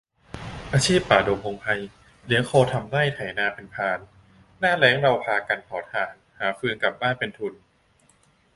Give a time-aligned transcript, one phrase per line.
[0.73, 1.69] อาชีพป่าดงพงไพร
[2.25, 3.99] เลี้ยงโคทำไร่ ไถนาเป็นพราน
[4.59, 7.53] หน้าแล้งเราพากันเผาถ่าน หาฟืนกลับบ้านเป็นทุน